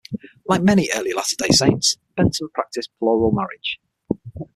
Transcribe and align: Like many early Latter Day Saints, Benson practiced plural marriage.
Like 0.47 0.63
many 0.63 0.89
early 0.95 1.13
Latter 1.13 1.35
Day 1.37 1.49
Saints, 1.51 1.97
Benson 2.17 2.49
practiced 2.55 2.89
plural 2.97 3.31
marriage. 3.31 3.79